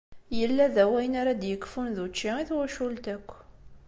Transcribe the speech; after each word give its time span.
Yella 0.39 0.65
da 0.75 0.83
wayen 0.89 1.15
ara 1.21 1.33
d-yekfun 1.41 1.89
d 1.95 1.97
učči 2.05 2.31
i 2.41 2.43
twacult 2.49 3.05
akk. 3.15 3.29